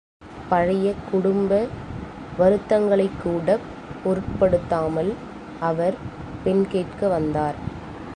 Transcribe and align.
பழைய 0.49 0.93
குடும்ப 1.11 1.67
வருத்தங்களைக்கூடப் 2.37 3.67
பொருட்படுத்தாமல் 4.03 5.11
அவர் 5.59 5.95
பெண் 6.43 6.67
கேட்க 6.67 7.07
வந்தார். 7.07 7.57